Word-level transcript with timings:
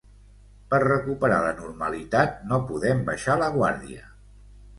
Per 0.69 0.77
recuperar 0.83 1.37
la 1.47 1.51
normalitat 1.59 2.41
no 2.53 2.59
podem 2.71 3.05
baixar 3.11 3.37
la 3.45 3.53
guàrdia. 3.59 4.09